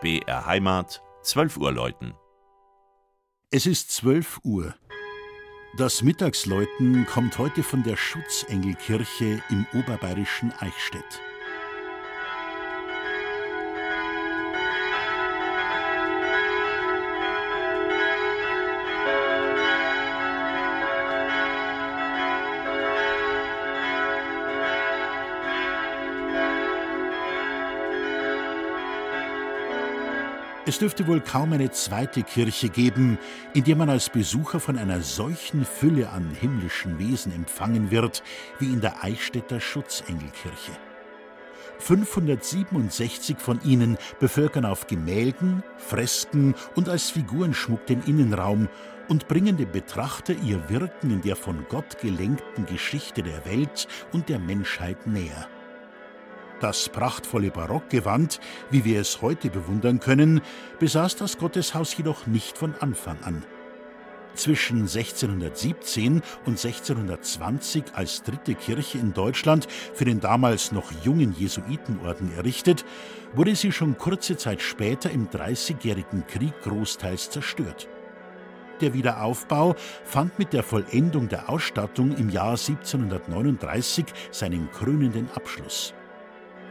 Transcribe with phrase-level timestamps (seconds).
[0.00, 2.14] BR Heimat, 12 Uhr läuten.
[3.50, 4.74] Es ist 12 Uhr.
[5.76, 11.20] Das Mittagsläuten kommt heute von der Schutzengelkirche im oberbayerischen Eichstätt.
[30.66, 33.18] Es dürfte wohl kaum eine zweite Kirche geben,
[33.54, 38.22] in der man als Besucher von einer solchen Fülle an himmlischen Wesen empfangen wird
[38.58, 40.72] wie in der Eichstätter Schutzengelkirche.
[41.78, 48.68] 567 von ihnen bevölkern auf Gemälden, Fresken und als Figurenschmuck den Innenraum
[49.08, 54.28] und bringen dem Betrachter ihr Wirken in der von Gott gelenkten Geschichte der Welt und
[54.28, 55.48] der Menschheit näher.
[56.60, 58.38] Das prachtvolle Barockgewand,
[58.70, 60.42] wie wir es heute bewundern können,
[60.78, 63.42] besaß das Gotteshaus jedoch nicht von Anfang an.
[64.34, 72.30] Zwischen 1617 und 1620 als dritte Kirche in Deutschland für den damals noch jungen Jesuitenorden
[72.36, 72.84] errichtet,
[73.34, 77.88] wurde sie schon kurze Zeit später im Dreißigjährigen Krieg großteils zerstört.
[78.82, 85.94] Der Wiederaufbau fand mit der Vollendung der Ausstattung im Jahr 1739 seinen krönenden Abschluss.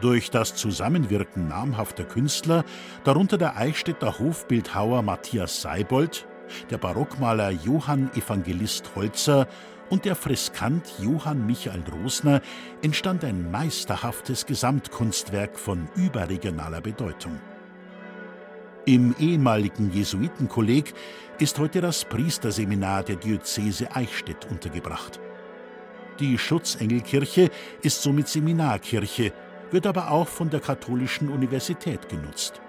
[0.00, 2.64] Durch das Zusammenwirken namhafter Künstler,
[3.04, 6.26] darunter der Eichstätter Hofbildhauer Matthias Seibold,
[6.70, 9.46] der Barockmaler Johann Evangelist Holzer
[9.90, 12.40] und der Freskant Johann Michael Rosner,
[12.82, 17.40] entstand ein meisterhaftes Gesamtkunstwerk von überregionaler Bedeutung.
[18.86, 20.92] Im ehemaligen Jesuitenkolleg
[21.38, 25.20] ist heute das Priesterseminar der Diözese Eichstätt untergebracht.
[26.20, 27.50] Die Schutzengelkirche
[27.82, 29.32] ist somit Seminarkirche
[29.74, 32.62] wird aber auch von der Katholischen Universität genutzt.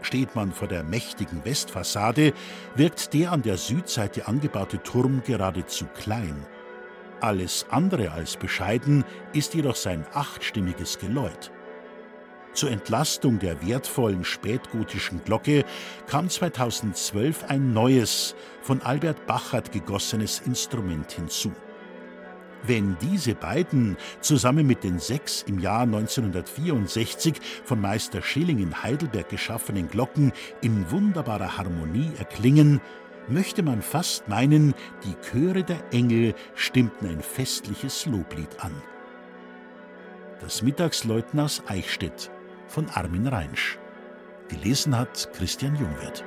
[0.00, 2.32] Steht man vor der mächtigen Westfassade,
[2.74, 6.46] wirkt der an der Südseite angebaute Turm geradezu klein.
[7.20, 9.04] Alles andere als bescheiden
[9.34, 11.52] ist jedoch sein achtstimmiges Geläut.
[12.54, 15.64] Zur Entlastung der wertvollen spätgotischen Glocke
[16.06, 21.52] kam 2012 ein neues, von Albert Bachert gegossenes Instrument hinzu.
[22.66, 29.28] Wenn diese beiden zusammen mit den sechs im Jahr 1964 von Meister Schilling in Heidelberg
[29.28, 30.32] geschaffenen Glocken
[30.62, 32.80] in wunderbarer Harmonie erklingen,
[33.28, 34.74] möchte man fast meinen,
[35.04, 38.72] die Chöre der Engel stimmten ein festliches Loblied an.
[40.40, 42.30] Das Mittagsläuten Eichstätt
[42.66, 43.78] von Armin Reinsch.
[44.48, 46.24] Gelesen hat Christian Jungwirth.